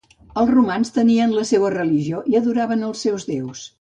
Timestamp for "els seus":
2.89-3.29